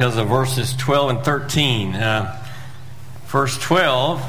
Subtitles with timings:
[0.00, 1.94] because of verses 12 and 13.
[1.94, 2.42] Uh,
[3.26, 4.26] verse 12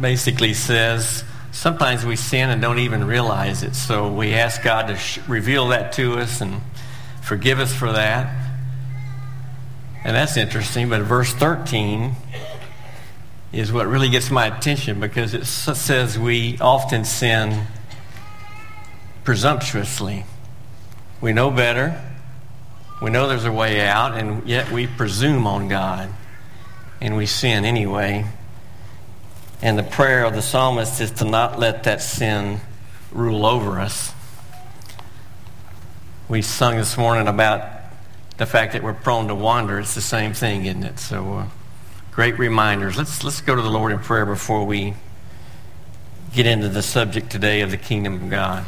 [0.00, 1.22] basically says,
[1.52, 3.76] sometimes we sin and don't even realize it.
[3.76, 6.60] So we ask God to sh- reveal that to us and
[7.22, 8.34] forgive us for that.
[10.02, 10.88] And that's interesting.
[10.88, 12.16] But verse 13
[13.52, 17.68] is what really gets my attention because it says we often sin
[19.22, 20.24] presumptuously.
[21.20, 22.08] We know better.
[23.02, 26.08] We know there's a way out, and yet we presume on God.
[27.00, 28.24] And we sin anyway.
[29.60, 32.60] And the prayer of the psalmist is to not let that sin
[33.10, 34.12] rule over us.
[36.28, 37.68] We sung this morning about
[38.36, 39.80] the fact that we're prone to wander.
[39.80, 41.00] It's the same thing, isn't it?
[41.00, 41.46] So, uh,
[42.12, 42.96] great reminders.
[42.96, 44.94] Let's, let's go to the Lord in prayer before we
[46.32, 48.64] get into the subject today of the kingdom of God.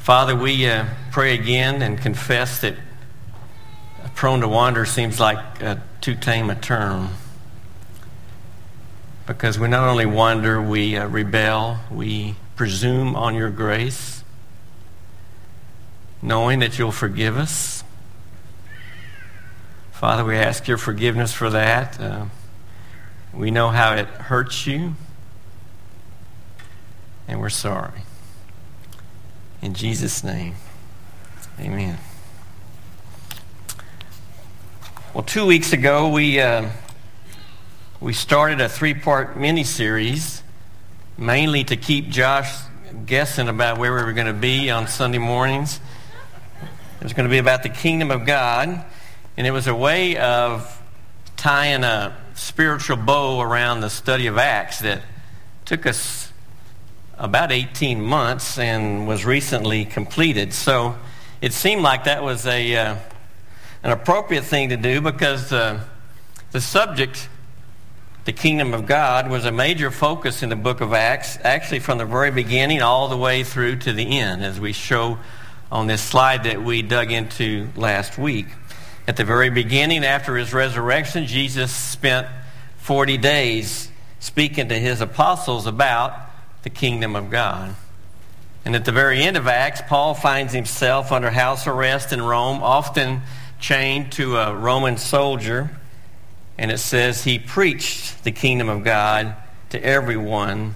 [0.00, 2.74] Father, we uh, pray again and confess that
[4.14, 7.10] prone to wander seems like uh, too tame a term
[9.26, 14.22] because we not only wander, we uh, rebel, we presume on your grace,
[16.22, 17.82] knowing that you'll forgive us.
[19.90, 22.00] Father, we ask your forgiveness for that.
[22.00, 22.26] Uh,
[23.34, 24.94] we know how it hurts you,
[27.26, 28.02] and we're sorry.
[29.60, 30.54] In Jesus' name,
[31.58, 31.98] amen.
[35.16, 36.42] Well, two weeks ago, we.
[36.42, 36.68] Uh,
[38.02, 40.42] we started a three part mini series
[41.16, 42.54] mainly to keep Josh
[43.06, 45.80] guessing about where we were going to be on Sunday mornings.
[47.00, 48.84] It was going to be about the kingdom of God,
[49.38, 50.82] and it was a way of
[51.38, 55.00] tying a spiritual bow around the study of Acts that
[55.64, 56.30] took us
[57.16, 60.52] about 18 months and was recently completed.
[60.52, 60.94] So
[61.40, 62.96] it seemed like that was a, uh,
[63.82, 65.80] an appropriate thing to do because uh,
[66.52, 67.28] the subject
[68.26, 71.98] the kingdom of God was a major focus in the book of Acts, actually from
[71.98, 75.18] the very beginning all the way through to the end, as we show
[75.70, 78.46] on this slide that we dug into last week.
[79.06, 82.26] At the very beginning, after his resurrection, Jesus spent
[82.78, 86.18] 40 days speaking to his apostles about
[86.64, 87.76] the kingdom of God.
[88.64, 92.60] And at the very end of Acts, Paul finds himself under house arrest in Rome,
[92.60, 93.22] often
[93.58, 95.70] chained to a Roman soldier
[96.58, 99.34] and it says he preached the kingdom of God
[99.70, 100.74] to everyone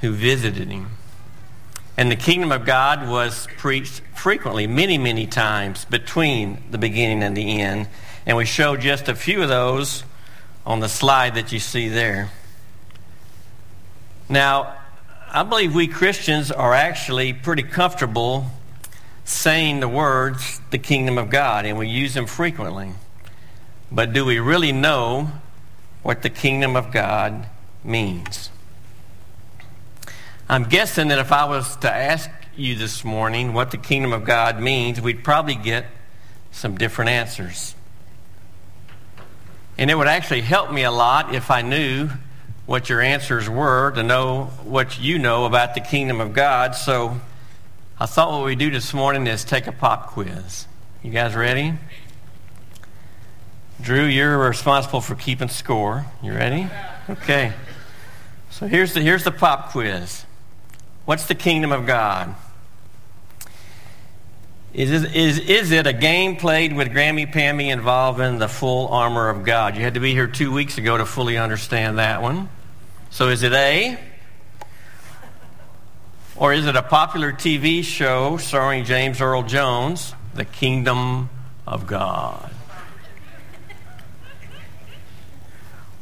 [0.00, 0.90] who visited him.
[1.96, 7.34] And the kingdom of God was preached frequently, many, many times between the beginning and
[7.34, 7.88] the end.
[8.26, 10.04] And we show just a few of those
[10.66, 12.30] on the slide that you see there.
[14.28, 14.76] Now,
[15.30, 18.50] I believe we Christians are actually pretty comfortable
[19.26, 22.92] saying the words, the kingdom of God, and we use them frequently.
[23.90, 25.32] But do we really know
[26.02, 27.46] what the kingdom of God
[27.84, 28.50] means?
[30.48, 34.24] I'm guessing that if I was to ask you this morning what the kingdom of
[34.24, 35.86] God means, we'd probably get
[36.52, 37.74] some different answers.
[39.76, 42.10] And it would actually help me a lot if I knew
[42.64, 46.76] what your answers were to know what you know about the kingdom of God.
[46.76, 47.20] So
[47.98, 50.66] I thought what we do this morning is take a pop quiz.
[51.02, 51.72] You guys ready?
[53.80, 56.04] Drew, you're responsible for keeping score.
[56.22, 56.68] You ready?
[57.08, 57.54] Okay.
[58.50, 60.26] So here's the, here's the pop quiz.
[61.06, 62.34] What's the kingdom of God?
[64.74, 69.42] Is, is, is it a game played with Grammy Pammy involving the full armor of
[69.42, 69.74] God?
[69.74, 72.50] You had to be here two weeks ago to fully understand that one.
[73.08, 73.98] So is it A?
[76.38, 81.30] Or is it a popular TV show starring James Earl Jones, The Kingdom
[81.66, 82.50] of God?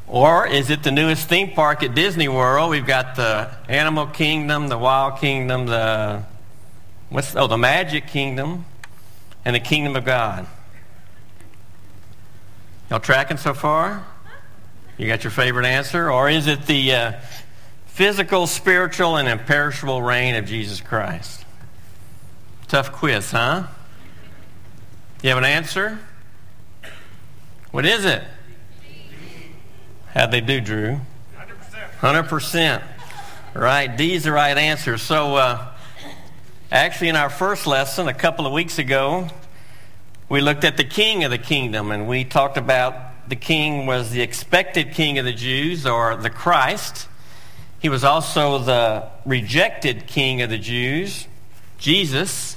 [0.09, 2.71] Or is it the newest theme park at Disney World?
[2.71, 6.25] We've got the Animal Kingdom, the Wild Kingdom, the
[7.11, 8.65] what's oh the Magic Kingdom,
[9.44, 10.47] and the Kingdom of God.
[12.91, 14.05] Y'all tracking so far?
[14.99, 17.12] You got your favorite answer, or is it the uh,
[17.94, 21.44] physical, spiritual, and imperishable reign of Jesus Christ?
[22.67, 23.69] Tough quiz, huh?
[25.23, 26.00] You have an answer?
[27.70, 28.25] What is it?
[30.08, 31.00] How'd they do, Drew?
[32.00, 32.26] 100%.
[32.26, 32.82] 100%.
[33.55, 34.99] Right, D's the right answer.
[34.99, 35.69] So, uh,
[36.73, 39.29] actually, in our first lesson a couple of weeks ago,
[40.29, 44.11] we looked at the king of the kingdom, and we talked about the king was
[44.11, 47.06] the expected king of the Jews, or the Christ.
[47.84, 51.28] He was also the rejected king of the Jews,
[51.76, 52.56] Jesus,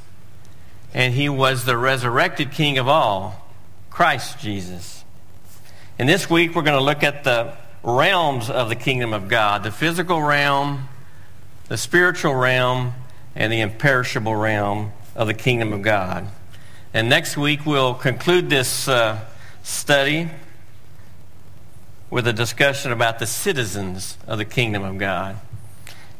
[0.93, 3.45] and he was the resurrected king of all,
[3.89, 5.03] Christ Jesus.
[5.99, 9.63] And this week we're going to look at the realms of the kingdom of God
[9.63, 10.87] the physical realm,
[11.67, 12.93] the spiritual realm,
[13.35, 16.25] and the imperishable realm of the kingdom of God.
[16.93, 19.19] And next week we'll conclude this uh,
[19.61, 20.29] study
[22.09, 25.37] with a discussion about the citizens of the kingdom of God.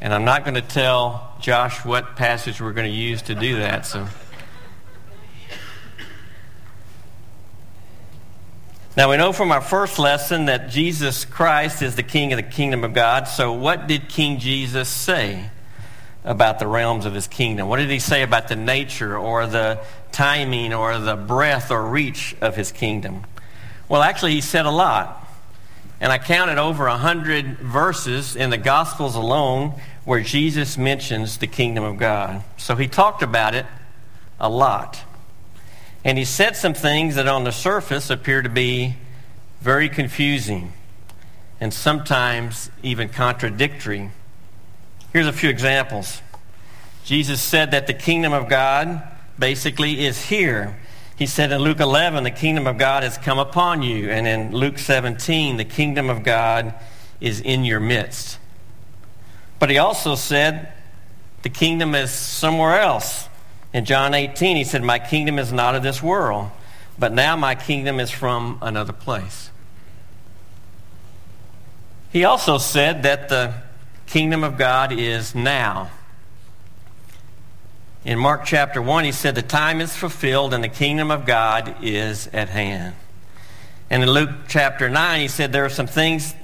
[0.00, 3.56] And I'm not going to tell Josh what passage we're going to use to do
[3.56, 3.86] that.
[3.86, 4.06] So.
[8.96, 12.42] Now we know from our first lesson that Jesus Christ is the king of the
[12.42, 13.28] kingdom of God.
[13.28, 15.50] So what did King Jesus say
[16.24, 17.68] about the realms of his kingdom?
[17.68, 19.80] What did he say about the nature or the
[20.10, 23.24] timing or the breadth or reach of his kingdom?
[23.88, 25.27] Well, actually, he said a lot.
[26.00, 29.74] And I counted over a hundred verses in the Gospels alone
[30.04, 32.44] where Jesus mentions the kingdom of God.
[32.56, 33.66] So he talked about it
[34.38, 35.02] a lot.
[36.04, 38.96] And he said some things that on the surface appear to be
[39.60, 40.72] very confusing
[41.60, 44.10] and sometimes even contradictory.
[45.12, 46.22] Here's a few examples.
[47.04, 49.02] Jesus said that the kingdom of God
[49.38, 50.78] basically is here.
[51.18, 54.08] He said in Luke 11, the kingdom of God has come upon you.
[54.08, 56.72] And in Luke 17, the kingdom of God
[57.20, 58.38] is in your midst.
[59.58, 60.72] But he also said
[61.42, 63.28] the kingdom is somewhere else.
[63.72, 66.52] In John 18, he said, My kingdom is not of this world,
[66.96, 69.50] but now my kingdom is from another place.
[72.12, 73.54] He also said that the
[74.06, 75.90] kingdom of God is now.
[78.08, 81.76] In Mark chapter 1, he said, The time is fulfilled and the kingdom of God
[81.82, 82.94] is at hand.
[83.90, 86.34] And in Luke chapter 9, he said, There are some things,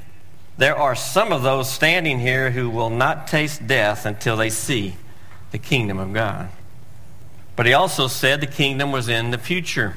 [0.58, 4.96] there are some of those standing here who will not taste death until they see
[5.52, 6.50] the kingdom of God.
[7.56, 9.96] But he also said the kingdom was in the future.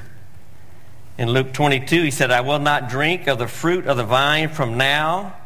[1.18, 4.48] In Luke 22, he said, I will not drink of the fruit of the vine
[4.48, 5.36] from now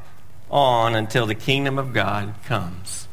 [0.52, 3.08] on until the kingdom of God comes.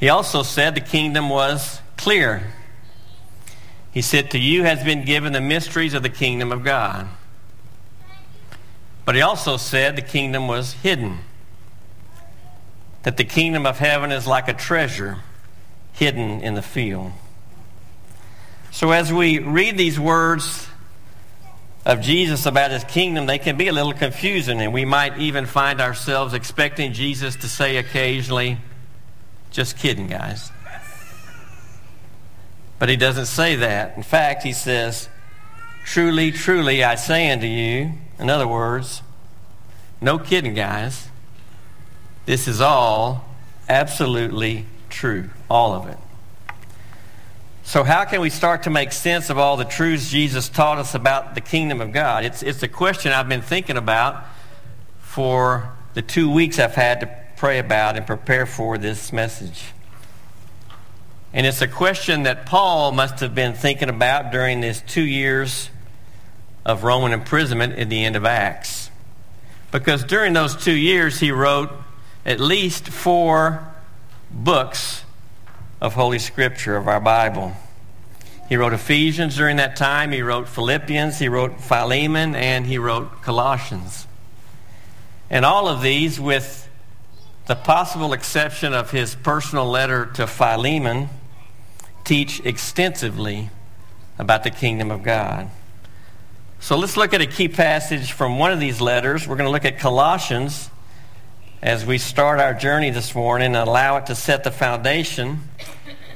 [0.00, 2.42] He also said the kingdom was clear.
[3.92, 7.06] He said, To you has been given the mysteries of the kingdom of God.
[9.04, 11.18] But he also said the kingdom was hidden.
[13.02, 15.18] That the kingdom of heaven is like a treasure
[15.92, 17.12] hidden in the field.
[18.70, 20.66] So as we read these words
[21.84, 25.44] of Jesus about his kingdom, they can be a little confusing, and we might even
[25.44, 28.58] find ourselves expecting Jesus to say occasionally,
[29.50, 30.50] just kidding, guys.
[32.78, 33.96] But he doesn't say that.
[33.96, 35.08] In fact, he says,
[35.84, 39.02] Truly, truly, I say unto you, in other words,
[40.00, 41.08] no kidding, guys.
[42.26, 43.24] This is all
[43.68, 45.98] absolutely true, all of it.
[47.64, 50.94] So, how can we start to make sense of all the truths Jesus taught us
[50.94, 52.24] about the kingdom of God?
[52.24, 54.24] It's, it's a question I've been thinking about
[55.00, 57.06] for the two weeks I've had to
[57.40, 59.72] pray about and prepare for this message.
[61.32, 65.70] And it's a question that Paul must have been thinking about during his two years
[66.66, 68.90] of Roman imprisonment at the end of Acts.
[69.72, 71.70] Because during those two years, he wrote
[72.26, 73.66] at least four
[74.30, 75.02] books
[75.80, 77.54] of Holy Scripture, of our Bible.
[78.50, 83.22] He wrote Ephesians during that time, he wrote Philippians, he wrote Philemon, and he wrote
[83.22, 84.06] Colossians.
[85.30, 86.66] And all of these, with
[87.50, 91.08] the possible exception of his personal letter to Philemon,
[92.04, 93.50] teach extensively
[94.20, 95.50] about the kingdom of God.
[96.60, 99.26] So let's look at a key passage from one of these letters.
[99.26, 100.70] We're going to look at Colossians
[101.60, 105.40] as we start our journey this morning and allow it to set the foundation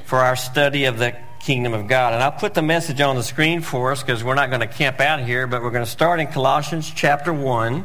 [0.05, 2.13] for our study of the kingdom of God.
[2.13, 4.67] And I'll put the message on the screen for us because we're not going to
[4.67, 7.83] camp out here, but we're going to start in Colossians chapter 1,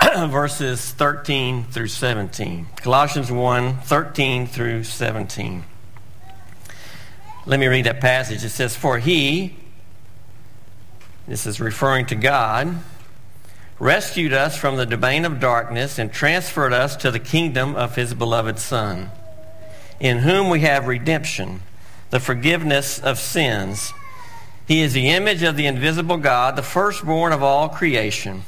[0.28, 2.66] verses 13 through 17.
[2.76, 5.64] Colossians 1, 13 through 17.
[7.46, 8.44] Let me read that passage.
[8.44, 9.56] It says, For he,
[11.26, 12.76] this is referring to God,
[13.80, 18.14] rescued us from the domain of darkness and transferred us to the kingdom of his
[18.14, 19.10] beloved Son,
[19.98, 21.62] in whom we have redemption,
[22.10, 23.92] the forgiveness of sins.
[24.66, 28.44] He is the image of the invisible God, the firstborn of all creation.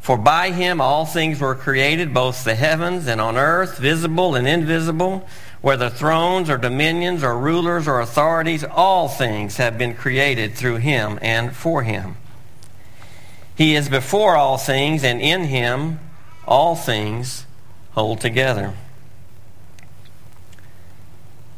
[0.00, 4.46] For by him all things were created, both the heavens and on earth, visible and
[4.46, 5.28] invisible,
[5.60, 11.18] whether thrones or dominions or rulers or authorities, all things have been created through him
[11.20, 12.16] and for him.
[13.56, 15.98] He is before all things, and in him
[16.46, 17.44] all things
[17.90, 18.74] hold together.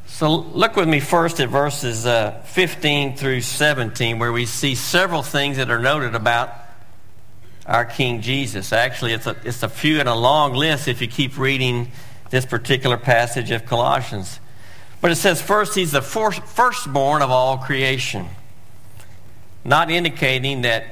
[0.07, 5.23] So look with me first at verses uh, 15 through 17, where we see several
[5.23, 6.55] things that are noted about
[7.67, 8.73] our King Jesus.
[8.73, 11.91] Actually, it's a, it's a few in a long list if you keep reading
[12.31, 14.41] this particular passage of Colossians.
[15.01, 18.27] But it says, first, he's the firstborn of all creation,
[19.65, 20.85] not indicating that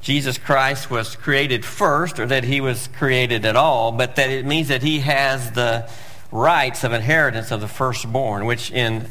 [0.00, 4.44] Jesus Christ was created first or that he was created at all, but that it
[4.44, 5.88] means that he has the
[6.32, 9.06] rights of inheritance of the firstborn, which in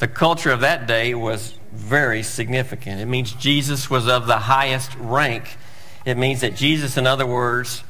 [0.00, 3.00] the culture of that day was very significant.
[3.00, 5.56] It means Jesus was of the highest rank.
[6.06, 7.84] It means that Jesus, in other words,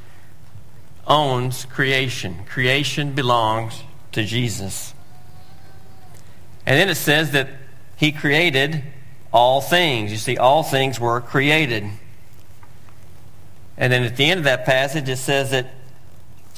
[1.07, 2.45] owns creation.
[2.47, 4.93] Creation belongs to Jesus.
[6.67, 7.49] And then it says that
[7.97, 8.83] he created
[9.33, 10.11] all things.
[10.11, 11.85] You see, all things were created.
[13.77, 15.69] And then at the end of that passage, it says that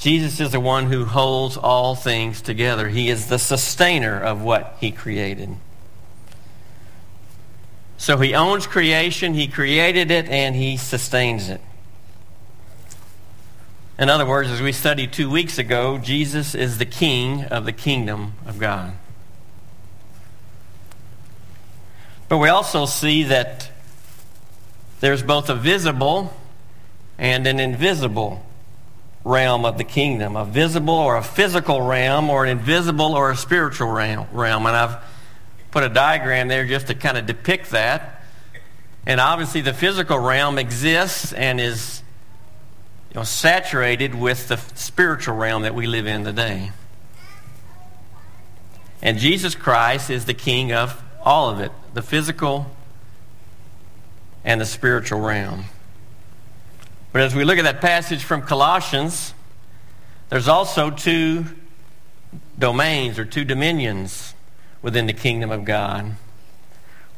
[0.03, 2.89] Jesus is the one who holds all things together.
[2.89, 5.55] He is the sustainer of what he created.
[7.95, 11.61] So he owns creation, he created it, and he sustains it.
[13.97, 17.71] In other words, as we studied two weeks ago, Jesus is the king of the
[17.71, 18.91] kingdom of God.
[22.27, 23.69] But we also see that
[24.99, 26.33] there's both a visible
[27.17, 28.45] and an invisible
[29.23, 33.37] realm of the kingdom a visible or a physical realm, or an invisible or a
[33.37, 34.65] spiritual realm.
[34.65, 34.97] And I've
[35.71, 38.23] put a diagram there just to kind of depict that.
[39.05, 42.03] And obviously, the physical realm exists and is
[43.09, 46.71] you know, saturated with the spiritual realm that we live in today.
[49.01, 52.65] And Jesus Christ is the king of all of it the physical
[54.43, 55.65] and the spiritual realm.
[57.13, 59.35] But as we look at that passage from Colossians,
[60.29, 61.45] there's also two
[62.57, 64.33] domains or two dominions
[64.81, 66.13] within the kingdom of God.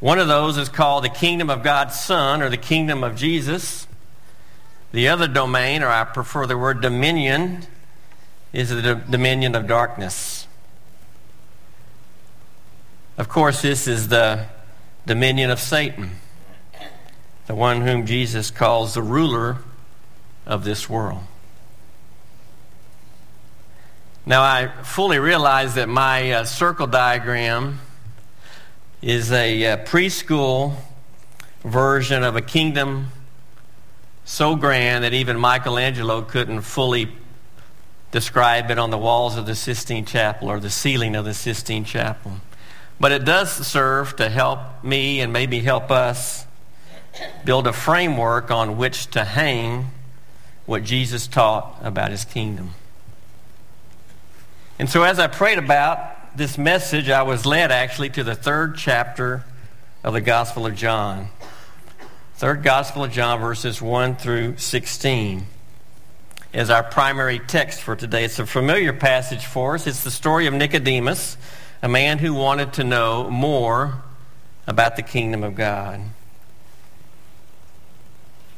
[0.02, 3.88] One of those is called the kingdom of God's Son or the kingdom of Jesus.
[4.92, 7.66] The other domain, or I prefer the word dominion,
[8.52, 10.46] is the dominion of darkness.
[13.18, 14.48] Of course, this is the
[15.06, 16.18] dominion of Satan,
[17.48, 19.60] the one whom Jesus calls the ruler
[20.46, 21.22] of this world.
[24.26, 27.80] Now, I fully realize that my uh, circle diagram
[29.02, 30.76] is a uh, preschool
[31.64, 33.10] version of a kingdom
[34.24, 37.12] so grand that even Michelangelo couldn't fully
[38.10, 41.84] describe it on the walls of the Sistine Chapel or the ceiling of the Sistine
[41.84, 42.34] Chapel.
[43.00, 46.48] But it does serve to help me and maybe help us
[47.44, 49.92] build a framework on which to hang
[50.66, 52.72] what Jesus taught about his kingdom.
[54.78, 58.76] And so as I prayed about this message, I was led actually to the third
[58.78, 59.46] chapter
[60.04, 61.30] of the Gospel of John.
[62.36, 65.46] Third Gospel of John, verses 1 through 16,
[66.52, 68.26] is our primary text for today.
[68.26, 69.88] It's a familiar passage for us.
[69.88, 71.38] It's the story of Nicodemus,
[71.82, 74.04] a man who wanted to know more
[74.68, 76.02] about the kingdom of God.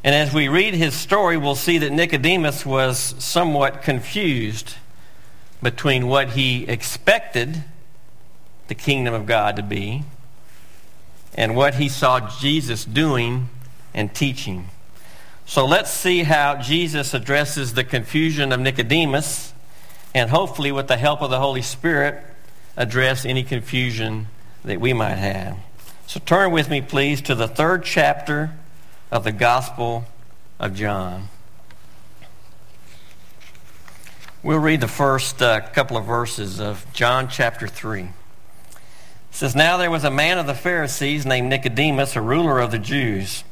[0.04, 4.76] And as we read his story, we'll see that Nicodemus was somewhat confused
[5.62, 7.64] between what he expected
[8.68, 10.04] the kingdom of God to be
[11.34, 13.50] and what he saw Jesus doing
[13.94, 14.70] and teaching.
[15.46, 19.54] So let's see how Jesus addresses the confusion of Nicodemus
[20.14, 22.24] and hopefully, with the help of the Holy Spirit,
[22.76, 24.28] address any confusion
[24.66, 25.58] that we might have.
[26.08, 28.52] So turn with me, please, to the third chapter
[29.12, 30.06] of the Gospel
[30.60, 31.30] of John.
[34.44, 38.02] We'll read the first uh, couple of verses of John chapter 3.
[38.04, 38.10] It
[39.32, 42.80] says, Now there was a man of the Pharisees named Nicodemus, a ruler of the
[42.80, 43.44] Jews.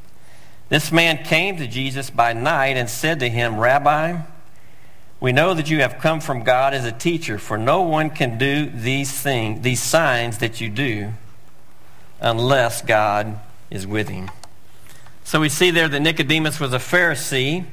[0.69, 4.21] This man came to Jesus by night and said to him, Rabbi,
[5.19, 8.37] we know that you have come from God as a teacher, for no one can
[8.37, 11.13] do these things, these signs that you do,
[12.19, 14.29] unless God is with him.
[15.25, 17.65] So we see there that Nicodemus was a Pharisee.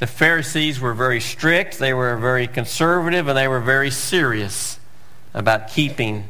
[0.00, 4.80] The Pharisees were very strict, they were very conservative, and they were very serious
[5.32, 6.28] about keeping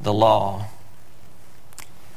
[0.00, 0.68] the law.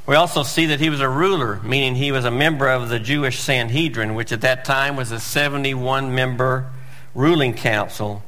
[0.06, 2.98] We also see that he was a ruler, meaning he was a member of the
[2.98, 6.70] Jewish Sanhedrin, which at that time was a 71 member
[7.14, 8.22] ruling council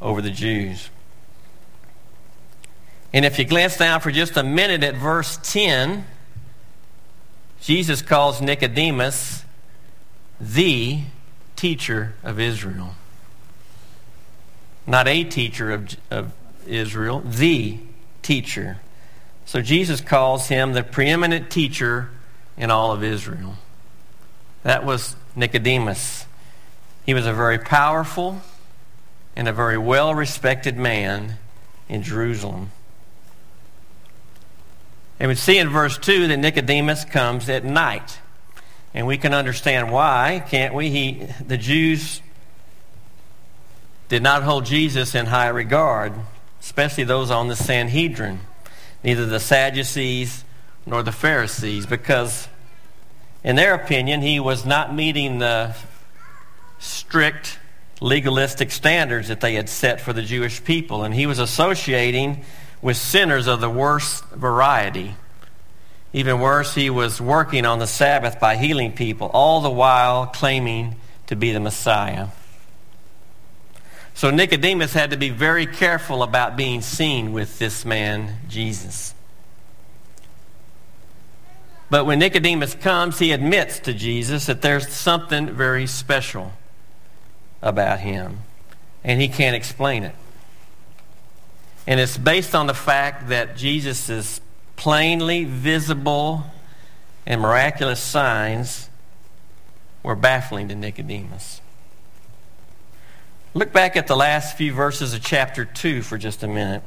[0.00, 0.88] over the Jews.
[3.12, 6.06] And if you glance down for just a minute at verse 10,
[7.62, 9.44] Jesus calls Nicodemus
[10.40, 11.02] the
[11.54, 12.96] teacher of Israel.
[14.84, 16.32] Not a teacher of, of
[16.66, 17.78] Israel, the
[18.20, 18.80] teacher.
[19.46, 22.10] So Jesus calls him the preeminent teacher
[22.56, 23.54] in all of Israel.
[24.64, 26.26] That was Nicodemus.
[27.06, 28.42] He was a very powerful
[29.36, 31.38] and a very well respected man
[31.88, 32.72] in Jerusalem.
[35.22, 38.18] And we see in verse 2 that Nicodemus comes at night.
[38.92, 40.90] And we can understand why, can't we?
[40.90, 42.20] He, the Jews
[44.08, 46.12] did not hold Jesus in high regard,
[46.60, 48.40] especially those on the Sanhedrin,
[49.04, 50.42] neither the Sadducees
[50.86, 52.48] nor the Pharisees, because
[53.44, 55.76] in their opinion, he was not meeting the
[56.80, 57.60] strict
[58.00, 61.04] legalistic standards that they had set for the Jewish people.
[61.04, 62.44] And he was associating
[62.82, 65.14] with sinners of the worst variety.
[66.12, 70.96] Even worse, he was working on the Sabbath by healing people, all the while claiming
[71.28, 72.28] to be the Messiah.
[74.14, 79.14] So Nicodemus had to be very careful about being seen with this man, Jesus.
[81.88, 86.52] But when Nicodemus comes, he admits to Jesus that there's something very special
[87.62, 88.40] about him,
[89.04, 90.14] and he can't explain it.
[91.86, 94.40] And it's based on the fact that Jesus'
[94.76, 96.44] plainly visible
[97.26, 98.88] and miraculous signs
[100.02, 101.60] were baffling to Nicodemus.
[103.54, 106.82] Look back at the last few verses of chapter 2 for just a minute.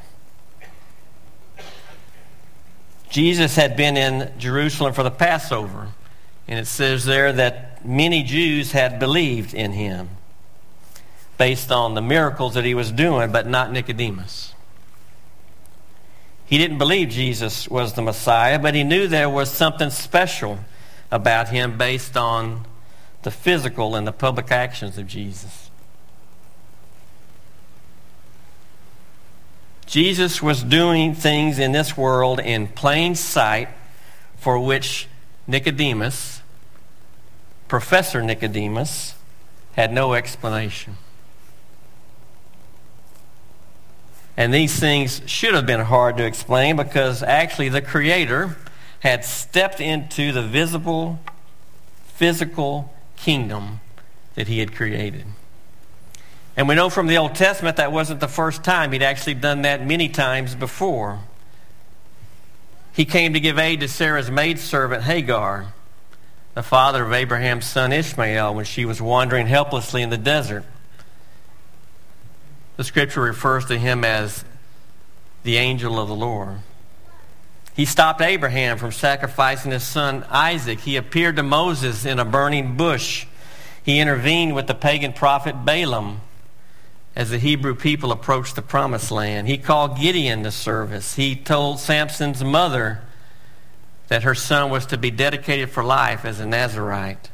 [3.09, 5.89] Jesus had been in Jerusalem for the Passover,
[6.47, 10.09] and it says there that many Jews had believed in him
[11.37, 14.54] based on the miracles that he was doing, but not Nicodemus.
[16.45, 20.59] He didn't believe Jesus was the Messiah, but he knew there was something special
[21.11, 22.65] about him based on
[23.23, 25.71] the physical and the public actions of Jesus.
[29.87, 33.69] Jesus was doing things in this world in plain sight
[34.37, 35.07] for which
[35.47, 36.41] Nicodemus,
[37.67, 39.15] Professor Nicodemus,
[39.73, 40.97] had no explanation.
[44.38, 48.58] And these things should have been hard to explain because actually the Creator
[49.00, 51.19] had stepped into the visible,
[52.06, 53.80] physical kingdom
[54.36, 55.26] that He had created.
[56.58, 58.91] And we know from the Old Testament that wasn't the first time.
[58.91, 61.19] He'd actually done that many times before.
[62.93, 65.74] He came to give aid to Sarah's maidservant Hagar,
[66.54, 70.63] the father of Abraham's son Ishmael, when she was wandering helplessly in the desert.
[72.77, 74.43] The scripture refers to him as
[75.43, 76.57] the angel of the Lord.
[77.75, 80.79] He stopped Abraham from sacrificing his son Isaac.
[80.81, 83.25] He appeared to Moses in a burning bush.
[83.83, 86.21] He intervened with the pagan prophet Balaam
[87.15, 89.47] as the Hebrew people approached the promised land.
[89.47, 91.15] He called Gideon to service.
[91.15, 93.01] He told Samson's mother
[94.07, 97.29] that her son was to be dedicated for life as a Nazarite.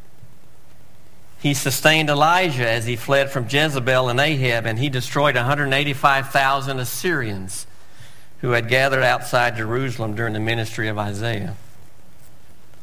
[1.42, 7.66] He sustained Elijah as he fled from Jezebel and Ahab, and he destroyed 185,000 Assyrians
[8.42, 11.56] who had gathered outside Jerusalem during the ministry of Isaiah.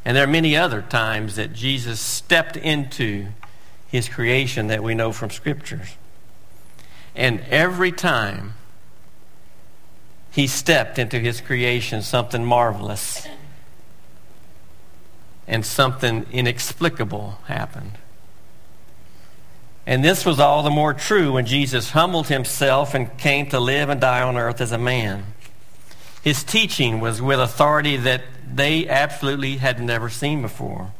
[0.05, 3.29] And there are many other times that Jesus stepped into
[3.87, 5.97] his creation that we know from scriptures.
[7.15, 8.55] And every time
[10.33, 13.29] he stepped into his creation, something marvelous
[15.47, 17.99] and something inexplicable happened.
[19.89, 23.89] And this was all the more true when Jesus humbled himself and came to live
[23.89, 25.25] and die on earth as a man.
[26.23, 30.93] His teaching was with authority that they absolutely had never seen before.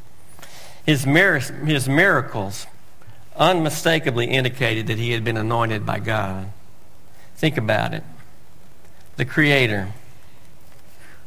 [0.87, 2.67] His, mir- his miracles
[3.37, 6.49] unmistakably indicated that he had been anointed by God.
[7.37, 8.05] Think about it.
[9.17, 9.93] The Creator,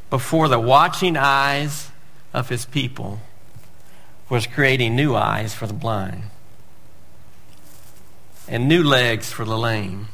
[0.09, 1.91] before the watching eyes
[2.33, 3.19] of his people,
[4.29, 6.23] was creating new eyes for the blind
[8.47, 10.07] and new legs for the lame,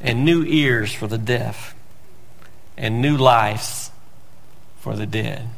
[0.00, 1.74] and new ears for the deaf,
[2.76, 3.90] and new lives
[4.78, 5.48] for the dead.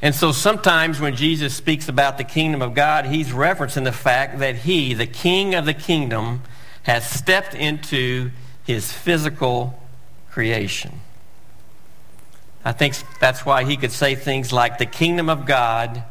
[0.00, 4.38] And so sometimes when Jesus speaks about the kingdom of God, he's referencing the fact
[4.38, 6.42] that he, the king of the kingdom,
[6.84, 8.30] has stepped into
[8.64, 9.80] his physical
[10.30, 11.00] creation.
[12.64, 16.04] I think that's why he could say things like, The kingdom of God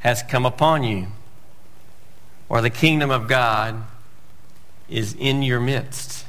[0.00, 1.08] has come upon you
[2.48, 3.84] or the kingdom of God
[4.88, 6.24] is in your midst.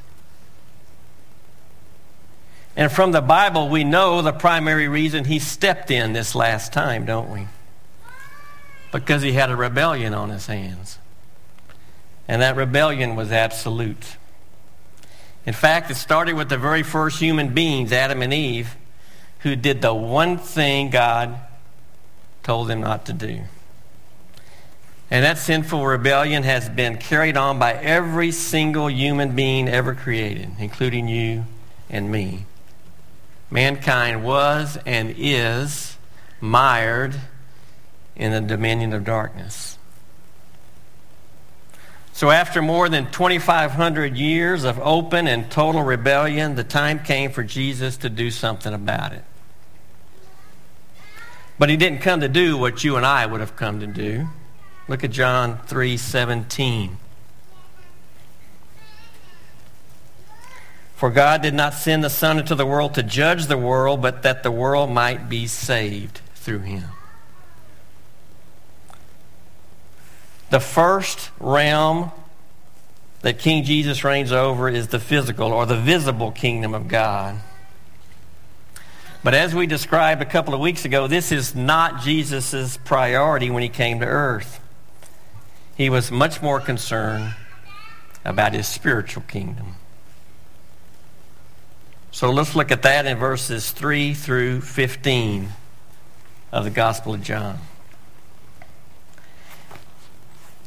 [2.75, 7.05] And from the Bible, we know the primary reason he stepped in this last time,
[7.05, 7.47] don't we?
[8.91, 10.97] Because he had a rebellion on his hands.
[12.27, 14.17] And that rebellion was absolute.
[15.45, 18.75] In fact, it started with the very first human beings, Adam and Eve,
[19.39, 21.39] who did the one thing God
[22.43, 23.41] told them not to do.
[25.11, 30.51] And that sinful rebellion has been carried on by every single human being ever created,
[30.59, 31.45] including you
[31.89, 32.45] and me.
[33.49, 35.97] Mankind was and is
[36.39, 37.15] mired
[38.15, 39.77] in the dominion of darkness.
[42.13, 47.43] So, after more than 2,500 years of open and total rebellion, the time came for
[47.43, 49.23] Jesus to do something about it.
[51.57, 54.27] But he didn't come to do what you and I would have come to do.
[54.89, 56.97] Look at John 3:17.
[60.95, 64.23] For God did not send the Son into the world to judge the world, but
[64.23, 66.89] that the world might be saved through him.
[70.49, 72.11] The first realm
[73.21, 77.35] that King Jesus reigns over is the physical or the visible kingdom of God.
[79.23, 83.61] But as we described a couple of weeks ago, this is not Jesus' priority when
[83.61, 84.59] he came to earth.
[85.79, 87.35] He was much more concerned
[88.25, 89.75] about his spiritual kingdom.
[92.11, 95.47] So let's look at that in verses 3 through 15
[96.51, 97.59] of the Gospel of John.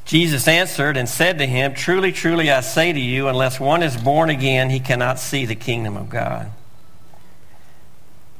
[0.06, 3.98] Jesus answered and said to him, Truly, truly, I say to you, unless one is
[3.98, 6.50] born again, he cannot see the kingdom of God.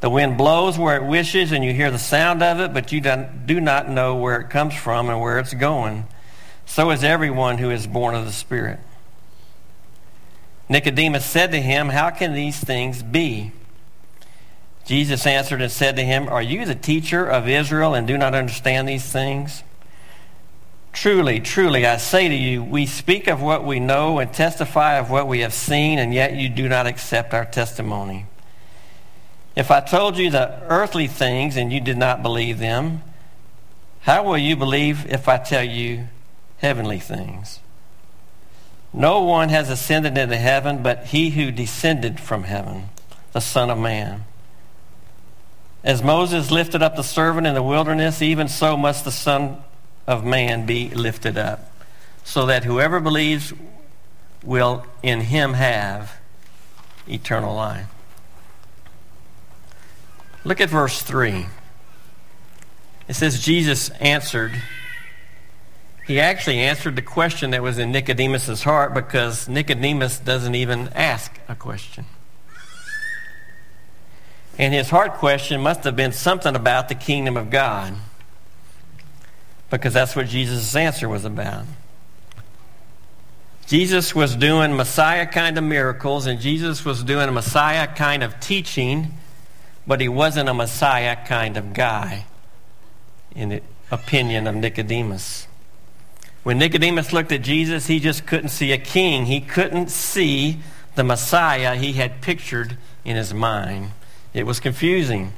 [0.00, 3.00] The wind blows where it wishes, and you hear the sound of it, but you
[3.00, 6.06] do not know where it comes from and where it's going.
[6.64, 8.80] So is everyone who is born of the Spirit.
[10.70, 13.52] Nicodemus said to him, How can these things be?
[14.86, 18.34] Jesus answered and said to him, Are you the teacher of Israel and do not
[18.34, 19.62] understand these things?
[20.92, 25.10] Truly, truly, I say to you, we speak of what we know and testify of
[25.10, 28.26] what we have seen, and yet you do not accept our testimony.
[29.56, 33.02] If I told you the earthly things and you did not believe them,
[34.00, 36.08] how will you believe if I tell you
[36.58, 37.60] heavenly things?
[38.92, 42.88] No one has ascended into heaven but he who descended from heaven,
[43.32, 44.24] the Son of Man.
[45.82, 49.58] As Moses lifted up the servant in the wilderness, even so must the Son
[50.06, 51.72] of man be lifted up,
[52.24, 53.52] so that whoever believes
[54.42, 56.16] will in him have
[57.08, 57.86] eternal life.
[60.44, 61.46] Look at verse 3.
[63.08, 64.52] It says, Jesus answered.
[66.06, 71.38] He actually answered the question that was in Nicodemus' heart because Nicodemus doesn't even ask
[71.48, 72.04] a question.
[74.58, 77.94] And his heart question must have been something about the kingdom of God
[79.70, 81.64] because that's what Jesus' answer was about.
[83.66, 88.40] Jesus was doing Messiah kind of miracles, and Jesus was doing a Messiah kind of
[88.40, 89.14] teaching,
[89.90, 92.24] but he wasn't a Messiah kind of guy,
[93.34, 95.48] in the opinion of Nicodemus.
[96.44, 99.26] When Nicodemus looked at Jesus, he just couldn't see a king.
[99.26, 100.60] He couldn't see
[100.94, 103.90] the Messiah he had pictured in his mind.
[104.32, 105.32] It was confusing.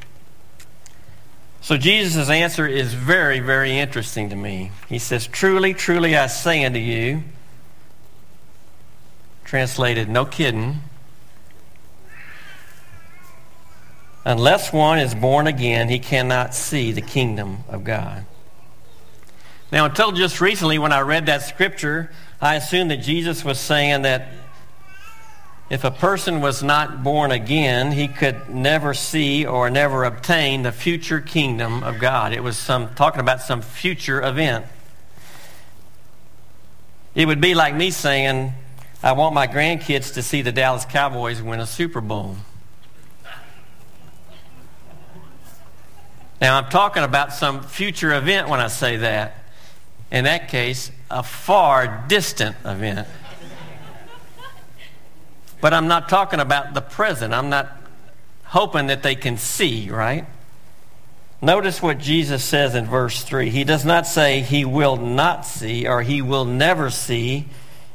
[1.62, 4.70] So Jesus' answer is very, very interesting to me.
[4.86, 7.22] He says, Truly, truly, I say unto you,
[9.46, 10.82] translated, no kidding,
[14.24, 18.24] unless one is born again, he cannot see the kingdom of God.
[19.70, 24.02] Now, until just recently, when I read that scripture, I assumed that Jesus was saying
[24.02, 24.28] that
[25.70, 30.72] if a person was not born again, he could never see or never obtain the
[30.72, 32.34] future kingdom of God.
[32.34, 34.66] It was some talking about some future event.
[37.14, 38.52] It would be like me saying,
[39.02, 42.36] I want my grandkids to see the Dallas Cowboys win a Super Bowl.
[46.42, 49.44] Now, I'm talking about some future event when I say that.
[50.10, 53.06] In that case, a far distant event.
[55.60, 57.32] But I'm not talking about the present.
[57.32, 57.70] I'm not
[58.42, 60.26] hoping that they can see, right?
[61.40, 63.48] Notice what Jesus says in verse 3.
[63.48, 67.46] He does not say he will not see or he will never see.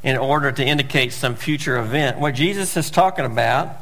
[0.02, 2.18] in order to indicate some future event.
[2.18, 3.76] What Jesus is talking about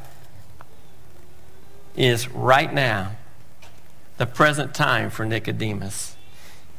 [1.94, 3.15] is right now,
[4.16, 6.16] the present time for Nicodemus.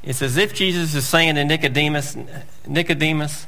[0.03, 2.17] It's as if Jesus is saying to Nicodemus,
[2.65, 3.47] Nicodemus,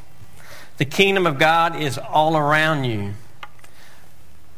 [0.78, 3.14] the kingdom of God is all around you.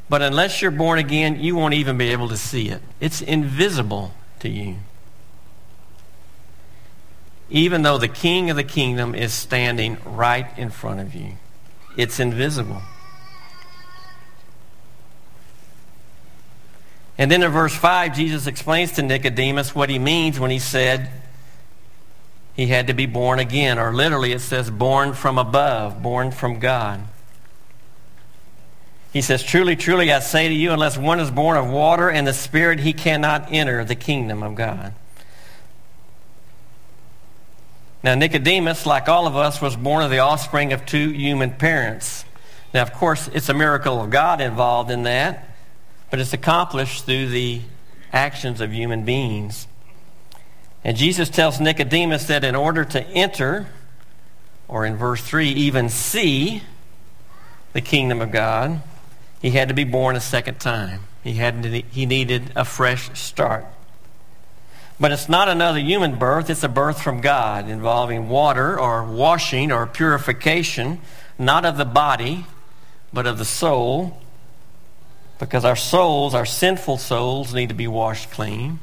[0.09, 2.81] But unless you're born again, you won't even be able to see it.
[2.99, 4.77] It's invisible to you.
[7.49, 11.33] Even though the king of the kingdom is standing right in front of you,
[11.97, 12.81] it's invisible.
[17.17, 21.09] And then in verse 5, Jesus explains to Nicodemus what he means when he said
[22.55, 26.59] he had to be born again, or literally it says born from above, born from
[26.59, 27.01] God.
[29.13, 32.25] He says, Truly, truly, I say to you, unless one is born of water and
[32.25, 34.93] the Spirit, he cannot enter the kingdom of God.
[38.03, 42.25] Now, Nicodemus, like all of us, was born of the offspring of two human parents.
[42.73, 45.50] Now, of course, it's a miracle of God involved in that,
[46.11, 47.61] but it's accomplished through the
[48.13, 49.67] actions of human beings.
[50.83, 53.67] And Jesus tells Nicodemus that in order to enter,
[54.67, 56.61] or in verse 3, even see
[57.73, 58.81] the kingdom of God,
[59.41, 61.01] he had to be born a second time.
[61.23, 63.65] He, had he needed a fresh start.
[64.99, 69.71] But it's not another human birth, it's a birth from God involving water or washing
[69.71, 70.99] or purification,
[71.39, 72.45] not of the body,
[73.13, 74.20] but of the soul.
[75.41, 78.79] Because our souls, our sinful souls, need to be washed clean.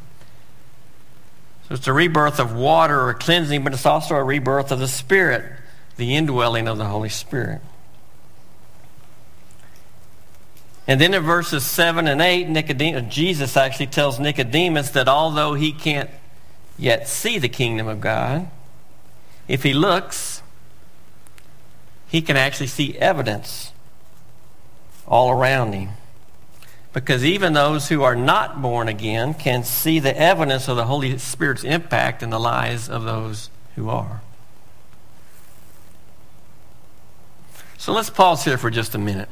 [1.69, 4.89] So it's a rebirth of water or cleansing, but it's also a rebirth of the
[4.89, 5.45] Spirit,
[5.97, 7.61] the indwelling of the Holy Spirit.
[10.89, 15.71] And then in verses 7 and 8, Nicodemus, Jesus actually tells Nicodemus that although he
[15.71, 16.11] can't
[16.77, 18.51] yet see the kingdom of God,
[19.47, 20.43] if he looks,
[22.09, 23.73] he can actually see evidence
[25.07, 25.91] all around him.
[26.99, 31.17] Because even those who are not born again can see the evidence of the Holy
[31.17, 34.21] Spirit's impact in the lives of those who are.
[37.77, 39.29] So let's pause here for just a minute.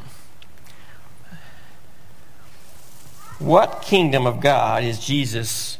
[3.41, 5.79] What kingdom of God is Jesus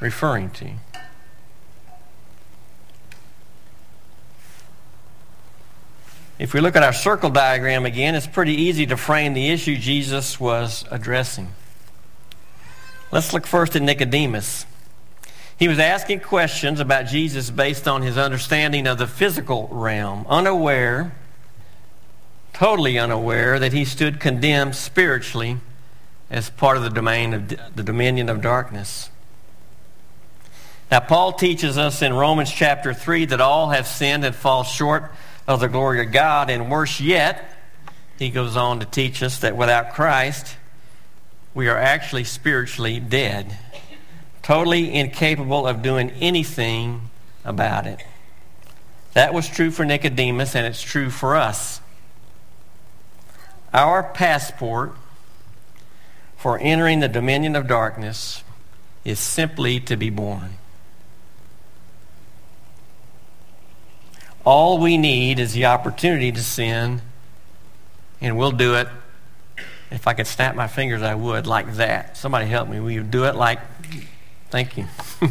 [0.00, 0.72] referring to?
[6.42, 9.76] If we look at our circle diagram again, it's pretty easy to frame the issue
[9.76, 11.52] Jesus was addressing.
[13.12, 14.66] Let's look first at Nicodemus.
[15.56, 21.14] He was asking questions about Jesus based on his understanding of the physical realm, unaware,
[22.52, 25.58] totally unaware that he stood condemned spiritually
[26.28, 29.10] as part of the domain of the dominion of darkness.
[30.90, 35.12] Now, Paul teaches us in Romans chapter 3 that all have sinned and fall short
[35.46, 37.44] of the glory of God, and worse yet,
[38.18, 40.56] he goes on to teach us that without Christ,
[41.54, 43.58] we are actually spiritually dead,
[44.42, 47.10] totally incapable of doing anything
[47.44, 48.02] about it.
[49.14, 51.80] That was true for Nicodemus, and it's true for us.
[53.74, 54.94] Our passport
[56.36, 58.42] for entering the dominion of darkness
[59.04, 60.56] is simply to be born.
[64.44, 67.02] All we need is the opportunity to sin,
[68.20, 68.88] and we'll do it.
[69.90, 72.16] If I could snap my fingers, I would, like that.
[72.16, 72.80] Somebody help me.
[72.80, 73.60] Will you do it like,
[74.50, 74.86] thank you.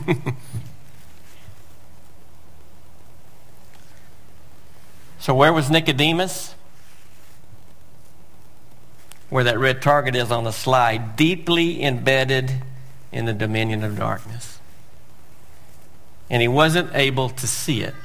[5.20, 6.56] so, where was Nicodemus?
[9.32, 12.52] where that red target is on the slide, deeply embedded
[13.14, 14.60] in the dominion of darkness.
[16.30, 17.96] And he wasn't able to see it.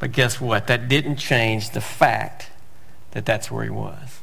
[0.00, 0.66] But guess what?
[0.66, 2.48] That didn't change the fact
[3.12, 4.20] that that's where he was.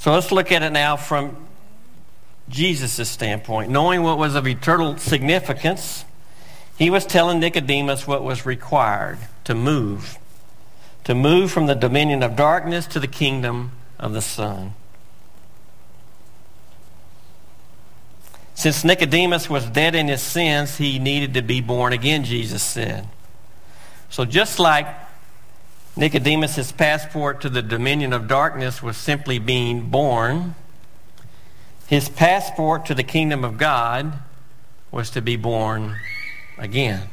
[0.00, 1.36] So let's look at it now from
[2.48, 3.70] Jesus' standpoint.
[3.70, 6.04] Knowing what was of eternal significance,
[6.76, 10.18] he was telling Nicodemus what was required to move
[11.06, 14.74] to move from the dominion of darkness to the kingdom of the Son.
[18.56, 23.06] Since Nicodemus was dead in his sins, he needed to be born again, Jesus said.
[24.08, 24.86] So just like
[25.96, 30.54] Nicodemus' passport to the dominion of darkness was simply being born,
[31.86, 34.12] his passport to the kingdom of God
[34.90, 35.96] was to be born
[36.58, 37.08] again.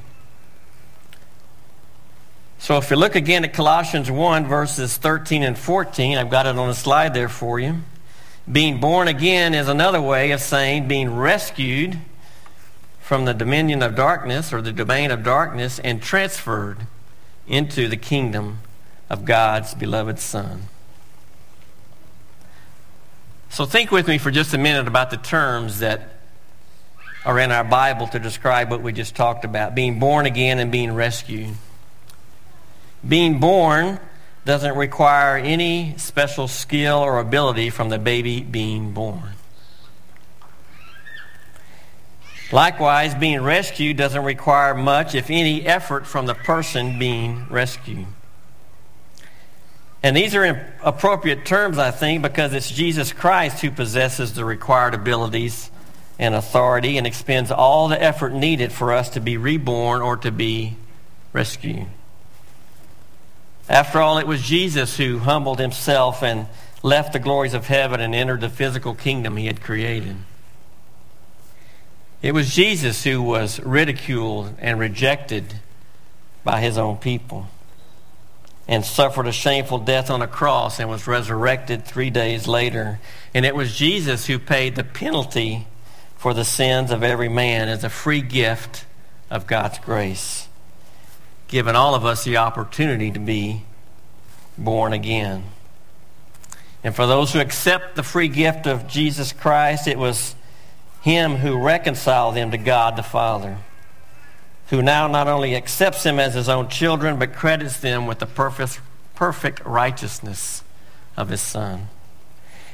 [2.59, 6.57] So if you look again at Colossians 1, verses 13 and 14, I've got it
[6.57, 7.79] on the slide there for you.
[8.49, 11.97] Being born again is another way of saying being rescued
[13.13, 16.87] from the dominion of darkness or the domain of darkness and transferred
[17.47, 18.57] into the kingdom
[19.07, 20.63] of God's beloved Son.
[23.51, 26.09] So think with me for just a minute about the terms that
[27.23, 30.71] are in our Bible to describe what we just talked about being born again and
[30.71, 31.53] being rescued.
[33.07, 33.99] Being born
[34.43, 39.33] doesn't require any special skill or ability from the baby being born.
[42.53, 48.05] Likewise, being rescued doesn't require much, if any, effort from the person being rescued.
[50.03, 54.93] And these are appropriate terms, I think, because it's Jesus Christ who possesses the required
[54.93, 55.71] abilities
[56.19, 60.31] and authority and expends all the effort needed for us to be reborn or to
[60.31, 60.77] be
[61.33, 61.87] rescued.
[63.67, 66.45] After all, it was Jesus who humbled himself and
[66.83, 70.17] left the glories of heaven and entered the physical kingdom he had created.
[72.23, 75.55] It was Jesus who was ridiculed and rejected
[76.45, 77.47] by his own people
[78.65, 83.01] and suffered a shameful death on a cross and was resurrected three days later.
[83.33, 85.67] And it was Jesus who paid the penalty
[86.15, 88.85] for the sins of every man as a free gift
[89.29, 90.47] of God's grace,
[91.49, 93.63] giving all of us the opportunity to be
[94.57, 95.43] born again.
[96.85, 100.35] And for those who accept the free gift of Jesus Christ, it was
[101.03, 103.57] Him who reconciled them to God the Father,
[104.67, 108.25] who now not only accepts them as His own children, but credits them with the
[108.25, 108.79] perfect,
[109.13, 110.63] perfect righteousness
[111.17, 111.89] of His Son.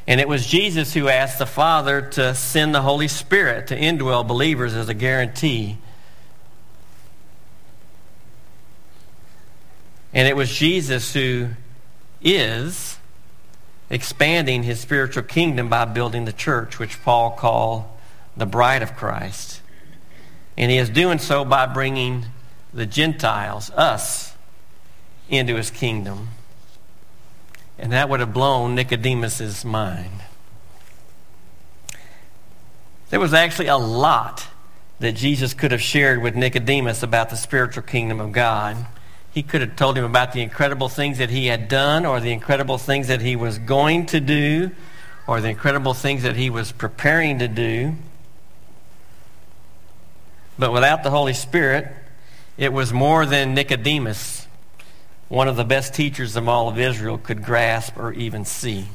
[0.06, 4.28] And it was Jesus who asked the Father to send the Holy Spirit to indwell
[4.28, 5.80] believers as a guarantee.
[10.14, 11.50] And it was Jesus who
[12.22, 13.00] is
[13.90, 17.86] expanding his spiritual kingdom by building the church, which Paul called
[18.40, 19.62] the bride of Christ.
[20.58, 22.26] And he is doing so by bringing
[22.74, 24.36] the Gentiles, us,
[25.30, 26.30] into his kingdom.
[27.78, 30.24] And that would have blown Nicodemus's mind.
[33.10, 34.48] There was actually a lot
[35.00, 38.86] that Jesus could have shared with Nicodemus about the spiritual kingdom of God.
[39.32, 42.32] He could have told him about the incredible things that he had done, or the
[42.32, 44.72] incredible things that he was going to do,
[45.26, 47.96] or the incredible things that he was preparing to do.
[50.60, 51.88] But without the Holy Spirit,
[52.58, 54.46] it was more than Nicodemus
[55.30, 58.88] one of the best teachers of all of Israel could grasp or even see.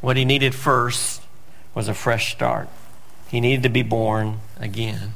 [0.00, 1.22] What he needed first
[1.74, 2.68] was a fresh start.
[3.28, 5.14] He needed to be born again.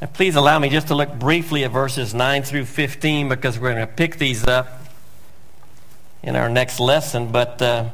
[0.00, 3.72] Now, please allow me just to look briefly at verses 9 through 15 because we're
[3.72, 4.84] going to pick these up
[6.22, 7.32] in our next lesson.
[7.32, 7.88] But uh,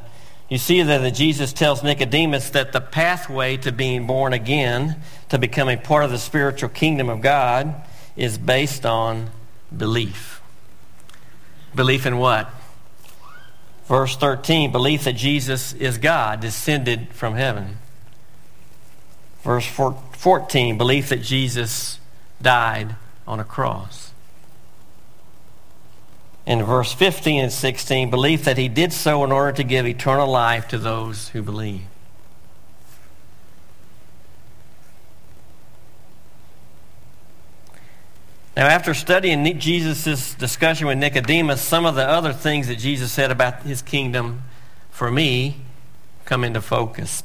[0.49, 5.79] you see that Jesus tells Nicodemus that the pathway to being born again, to becoming
[5.79, 7.75] part of the spiritual kingdom of God,
[8.17, 9.29] is based on
[9.75, 10.41] belief.
[11.75, 12.49] Belief in what?
[13.85, 17.77] Verse 13, belief that Jesus is God, descended from heaven.
[19.43, 21.99] Verse 14, belief that Jesus
[22.41, 22.95] died
[23.27, 24.08] on a cross
[26.49, 30.27] in verse 15 and 16, belief that he did so in order to give eternal
[30.27, 31.83] life to those who believe.
[38.57, 43.29] Now, after studying Jesus' discussion with Nicodemus, some of the other things that Jesus said
[43.29, 44.41] about his kingdom
[44.89, 45.57] for me
[46.25, 47.23] come into focus.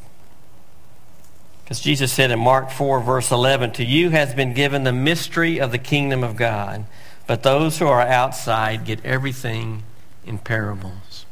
[1.65, 5.59] Because Jesus said in Mark 4, verse 11, To you has been given the mystery
[5.59, 6.85] of the kingdom of God.
[7.27, 9.83] But those who are outside get everything
[10.27, 11.27] in parables.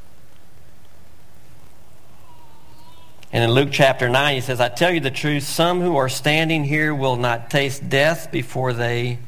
[3.33, 6.09] And in Luke chapter 9, he says, I tell you the truth, some who are
[6.09, 9.19] standing here will not taste death before they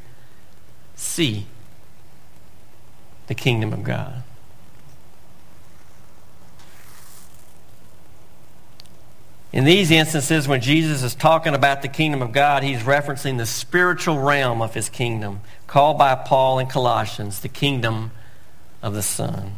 [0.94, 1.46] see
[3.26, 4.22] the kingdom of God.
[9.54, 13.46] In these instances, when Jesus is talking about the kingdom of God, he's referencing the
[13.46, 18.10] spiritual realm of his kingdom called by Paul in Colossians the kingdom
[18.82, 19.52] of the Son.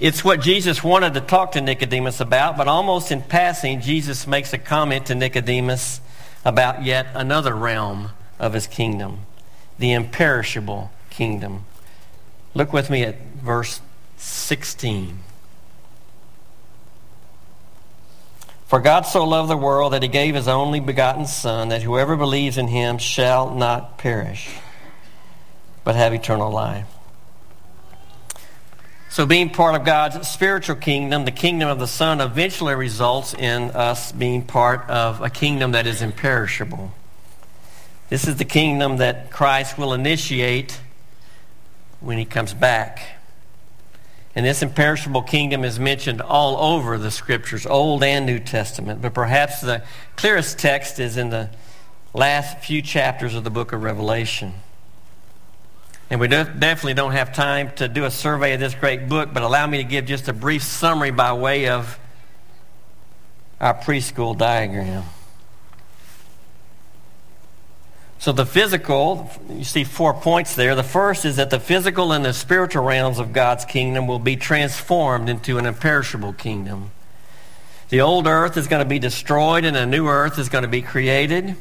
[0.00, 4.54] It's what Jesus wanted to talk to Nicodemus about, but almost in passing, Jesus makes
[4.54, 6.00] a comment to Nicodemus
[6.42, 9.26] about yet another realm of his kingdom,
[9.78, 11.66] the imperishable kingdom.
[12.54, 13.82] Look with me at verse
[14.16, 15.18] 16.
[18.72, 22.16] For God so loved the world that he gave his only begotten Son, that whoever
[22.16, 24.48] believes in him shall not perish,
[25.84, 26.86] but have eternal life.
[29.10, 33.64] So being part of God's spiritual kingdom, the kingdom of the Son eventually results in
[33.72, 36.94] us being part of a kingdom that is imperishable.
[38.08, 40.80] This is the kingdom that Christ will initiate
[42.00, 43.21] when he comes back.
[44.34, 49.02] And this imperishable kingdom is mentioned all over the scriptures, Old and New Testament.
[49.02, 49.82] But perhaps the
[50.16, 51.50] clearest text is in the
[52.14, 54.54] last few chapters of the book of Revelation.
[56.08, 59.42] And we definitely don't have time to do a survey of this great book, but
[59.42, 61.98] allow me to give just a brief summary by way of
[63.60, 65.04] our preschool diagram.
[68.22, 70.76] So the physical, you see four points there.
[70.76, 74.36] The first is that the physical and the spiritual realms of God's kingdom will be
[74.36, 76.92] transformed into an imperishable kingdom.
[77.88, 80.68] The old earth is going to be destroyed and a new earth is going to
[80.68, 81.56] be created.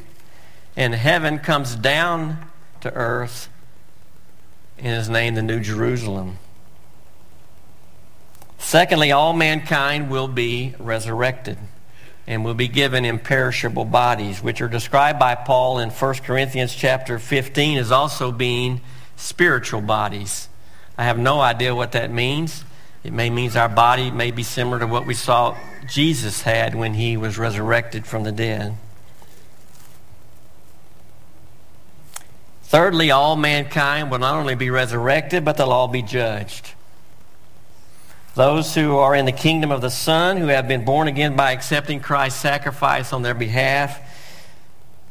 [0.78, 2.38] And heaven comes down
[2.82, 3.50] to earth
[4.78, 6.38] and is named the New Jerusalem.
[8.60, 11.58] Secondly, all mankind will be resurrected
[12.28, 17.20] and will be given imperishable bodies, which are described by Paul in 1 Corinthians chapter
[17.20, 18.82] 15 as also being
[19.16, 20.48] spiritual bodies.
[20.98, 22.64] I have no idea what that means.
[23.04, 25.58] It may mean our body may be similar to what we saw
[25.88, 28.78] Jesus had when he was resurrected from the dead.
[32.64, 36.74] Thirdly, all mankind will not only be resurrected, but they'll all be judged.
[38.34, 41.52] Those who are in the kingdom of the Son, who have been born again by
[41.52, 44.00] accepting Christ's sacrifice on their behalf,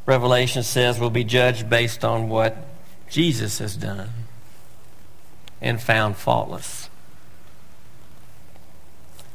[0.07, 2.57] Revelation says will be judged based on what
[3.09, 4.09] Jesus has done
[5.61, 6.89] and found faultless.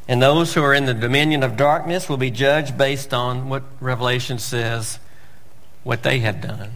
[0.09, 3.63] And those who are in the dominion of darkness will be judged based on what
[3.81, 4.99] Revelation says,
[5.85, 6.73] what they have done,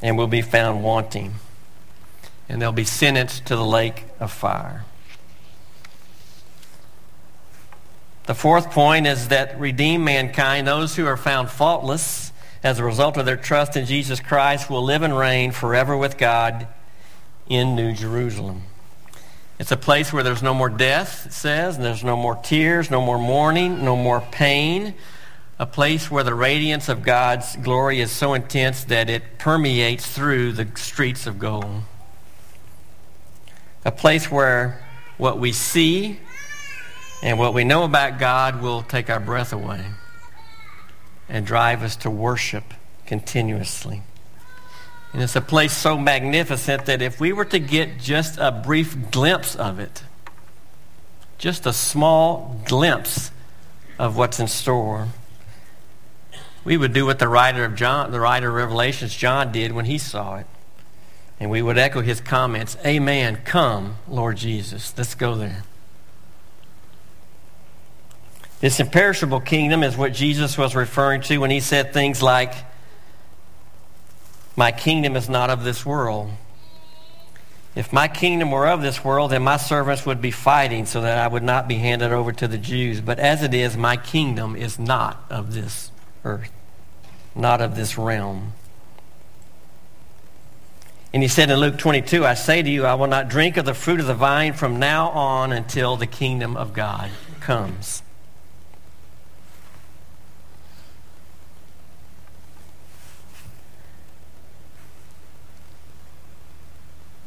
[0.00, 1.34] and will be found wanting
[2.48, 4.84] and they'll be sentenced to the lake of fire.
[8.26, 12.32] The fourth point is that redeemed mankind, those who are found faultless
[12.62, 16.18] as a result of their trust in Jesus Christ, will live and reign forever with
[16.18, 16.66] God
[17.48, 18.64] in New Jerusalem.
[19.58, 22.90] It's a place where there's no more death, it says, and there's no more tears,
[22.90, 24.94] no more mourning, no more pain.
[25.58, 30.52] A place where the radiance of God's glory is so intense that it permeates through
[30.52, 31.82] the streets of gold
[33.88, 34.78] a place where
[35.16, 36.20] what we see
[37.22, 39.82] and what we know about God will take our breath away
[41.26, 42.74] and drive us to worship
[43.06, 44.02] continuously.
[45.14, 49.10] And it's a place so magnificent that if we were to get just a brief
[49.10, 50.02] glimpse of it,
[51.38, 53.30] just a small glimpse
[53.98, 55.08] of what's in store,
[56.62, 59.86] we would do what the writer of John, the writer of Revelations, John did when
[59.86, 60.46] he saw it.
[61.40, 63.38] And we would echo his comments Amen.
[63.44, 64.92] Come, Lord Jesus.
[64.96, 65.62] Let's go there.
[68.60, 72.52] This imperishable kingdom is what Jesus was referring to when he said things like,
[74.56, 76.30] My kingdom is not of this world.
[77.76, 81.18] If my kingdom were of this world, then my servants would be fighting so that
[81.18, 83.00] I would not be handed over to the Jews.
[83.00, 85.92] But as it is, my kingdom is not of this
[86.24, 86.50] earth,
[87.36, 88.54] not of this realm.
[91.12, 93.64] And he said in Luke 22, I say to you, I will not drink of
[93.64, 98.02] the fruit of the vine from now on until the kingdom of God comes.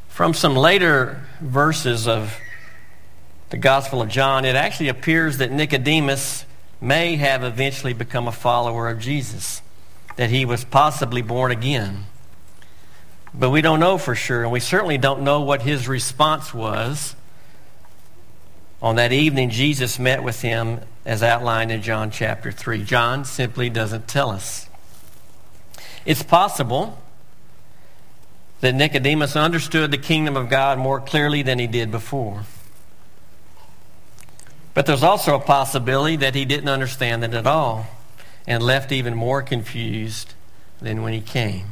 [0.10, 2.38] From some later verses of
[3.50, 6.46] the Gospel of John, it actually appears that Nicodemus
[6.80, 9.64] may have eventually become a follower of Jesus,
[10.18, 12.06] that he was possibly born again.
[13.34, 17.16] But we don't know for sure, and we certainly don't know what his response was.
[18.82, 22.84] On that evening, Jesus met with him as outlined in John chapter 3.
[22.84, 24.68] John simply doesn't tell us.
[26.06, 27.02] It's possible
[28.60, 32.44] that Nicodemus understood the kingdom of God more clearly than he did before.
[34.74, 37.88] But there's also a possibility that he didn't understand it at all
[38.48, 40.34] and left even more confused
[40.82, 41.71] than when he came.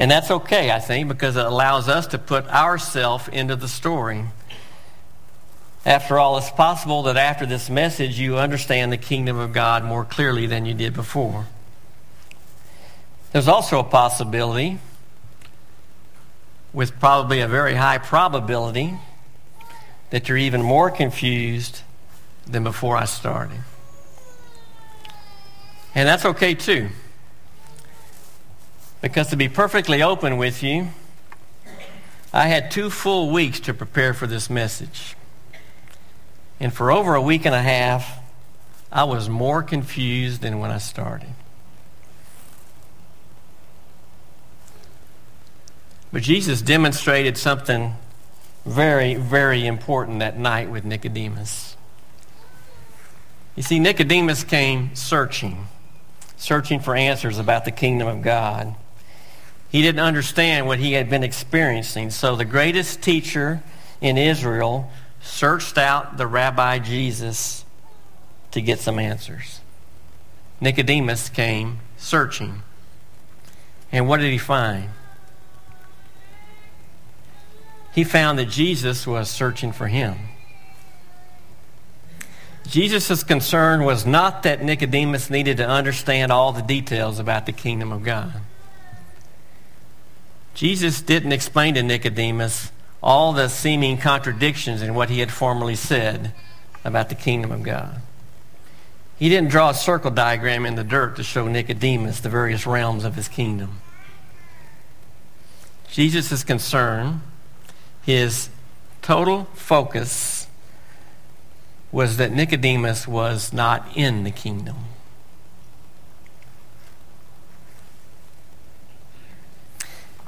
[0.00, 4.24] And that's okay, I think, because it allows us to put ourselves into the story.
[5.84, 10.06] After all, it's possible that after this message, you understand the kingdom of God more
[10.06, 11.48] clearly than you did before.
[13.32, 14.78] There's also a possibility,
[16.72, 18.94] with probably a very high probability,
[20.08, 21.82] that you're even more confused
[22.46, 23.60] than before I started.
[25.94, 26.88] And that's okay too.
[29.00, 30.88] Because to be perfectly open with you,
[32.32, 35.16] I had two full weeks to prepare for this message.
[36.60, 38.20] And for over a week and a half,
[38.92, 41.30] I was more confused than when I started.
[46.12, 47.94] But Jesus demonstrated something
[48.66, 51.76] very, very important that night with Nicodemus.
[53.56, 55.66] You see, Nicodemus came searching,
[56.36, 58.74] searching for answers about the kingdom of God.
[59.70, 62.10] He didn't understand what he had been experiencing.
[62.10, 63.62] So the greatest teacher
[64.00, 64.90] in Israel
[65.22, 67.64] searched out the rabbi Jesus
[68.50, 69.60] to get some answers.
[70.60, 72.62] Nicodemus came searching.
[73.92, 74.90] And what did he find?
[77.92, 80.16] He found that Jesus was searching for him.
[82.66, 87.90] Jesus' concern was not that Nicodemus needed to understand all the details about the kingdom
[87.90, 88.32] of God.
[90.54, 92.72] Jesus didn't explain to Nicodemus
[93.02, 96.32] all the seeming contradictions in what he had formerly said
[96.84, 98.00] about the kingdom of God.
[99.18, 103.04] He didn't draw a circle diagram in the dirt to show Nicodemus the various realms
[103.04, 103.80] of his kingdom.
[105.90, 107.20] Jesus' concern,
[108.02, 108.48] his
[109.02, 110.46] total focus,
[111.92, 114.76] was that Nicodemus was not in the kingdom.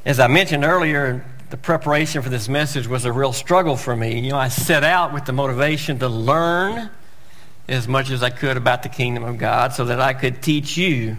[0.04, 4.18] As I mentioned earlier, the preparation for this message was a real struggle for me.
[4.18, 6.90] You know, I set out with the motivation to learn
[7.68, 10.76] as much as I could about the kingdom of God so that I could teach
[10.76, 11.18] you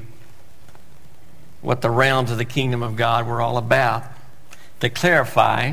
[1.62, 4.04] what the realms of the kingdom of God were all about,
[4.82, 5.72] to clarify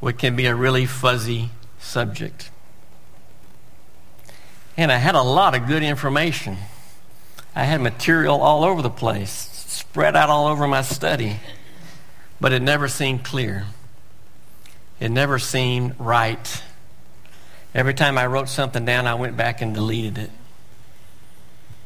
[0.00, 2.50] what can be a really fuzzy subject.
[4.78, 6.56] And I had a lot of good information.
[7.54, 9.30] I had material all over the place,
[9.66, 11.36] spread out all over my study
[12.40, 13.64] but it never seemed clear.
[15.00, 16.62] It never seemed right.
[17.74, 20.30] Every time I wrote something down, I went back and deleted it.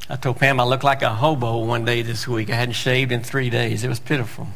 [0.09, 2.50] I told Pam I looked like a hobo one day this week.
[2.50, 3.84] I hadn't shaved in three days.
[3.84, 4.48] It was pitiful.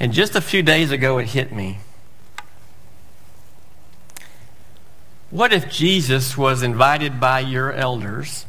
[0.00, 1.78] and just a few days ago, it hit me.
[5.30, 8.46] What if Jesus was invited by your elders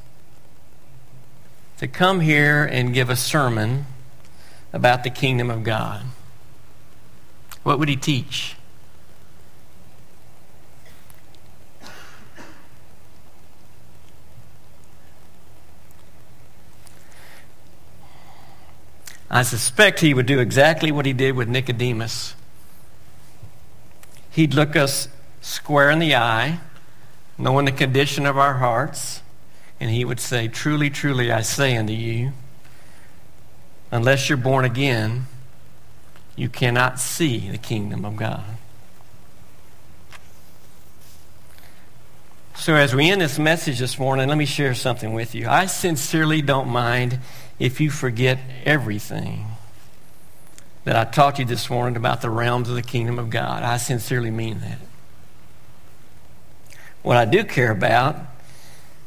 [1.77, 3.85] to come here and give a sermon
[4.71, 6.03] about the kingdom of God?
[7.63, 8.55] What would he teach?
[19.31, 22.33] I suspect he would do exactly what he did with Nicodemus.
[24.31, 25.07] He'd look us
[25.41, 26.59] square in the eye,
[27.37, 29.21] knowing the condition of our hearts,
[29.79, 32.33] and he would say, Truly, truly, I say unto you,
[33.91, 35.25] unless you're born again,
[36.35, 38.43] you cannot see the kingdom of God.
[42.55, 45.47] So, as we end this message this morning, let me share something with you.
[45.47, 47.19] I sincerely don't mind
[47.57, 49.45] if you forget everything
[50.83, 53.63] that I taught you this morning about the realms of the kingdom of God.
[53.63, 54.79] I sincerely mean that.
[57.01, 58.17] What I do care about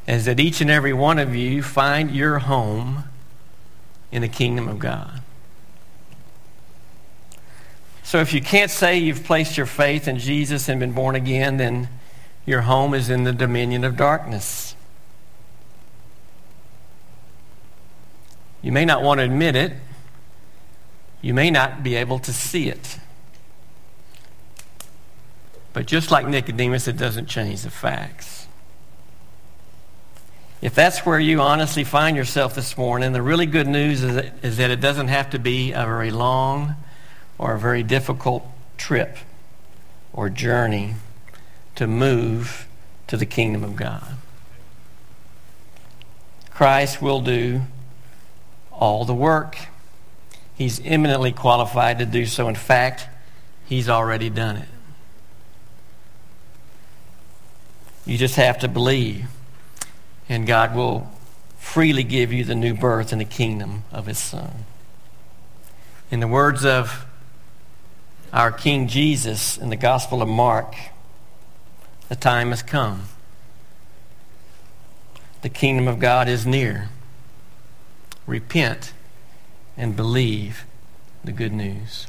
[0.07, 3.05] is that each and every one of you find your home
[4.13, 5.23] in the kingdom of God.
[8.03, 11.57] So if you can't say you've placed your faith in Jesus and been born again,
[11.57, 11.89] then
[12.45, 14.77] your home is in the dominion of darkness.
[18.61, 19.73] You may not want to admit it.
[21.23, 22.99] You may not be able to see it.
[25.73, 28.41] But just like Nicodemus, it doesn't change the facts.
[30.63, 34.33] If that's where you honestly find yourself this morning, the really good news is that,
[34.45, 36.77] is that it doesn't have to be a very long
[37.37, 38.47] or a very difficult
[38.79, 39.17] trip
[40.13, 40.95] or journey
[41.75, 42.69] to move
[43.09, 44.07] to the kingdom of God.
[46.51, 47.63] Christ will do
[48.71, 49.57] all the work.
[50.55, 52.47] He's eminently qualified to do so.
[52.47, 53.09] In fact,
[53.65, 54.69] he's already done it.
[58.07, 59.27] You just have to believe
[60.33, 61.11] and God will
[61.59, 64.64] freely give you the new birth in the kingdom of his Son.
[66.11, 67.07] In the words of
[68.33, 70.74] our King Jesus in the Gospel of Mark,
[72.09, 73.09] the time has come.
[75.43, 76.89] The kingdom of God is near.
[78.26, 78.95] Repent
[79.76, 80.64] and believe
[81.22, 82.07] the good news.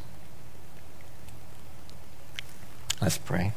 [3.02, 3.52] Let's pray.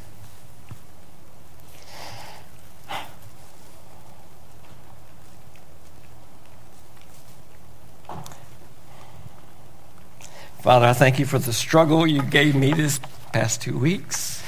[10.66, 12.98] Father, I thank you for the struggle you gave me this
[13.32, 14.42] past two weeks.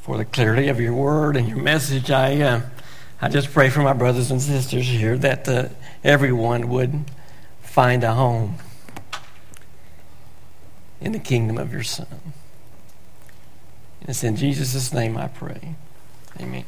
[0.00, 2.60] For the clarity of your word and your message, I, uh,
[3.20, 5.68] I just pray for my brothers and sisters here that uh,
[6.02, 7.04] everyone would
[7.60, 8.56] find a home
[10.98, 12.32] in the kingdom of your Son.
[14.00, 15.74] It's in Jesus' name I pray.
[16.40, 16.64] Amen.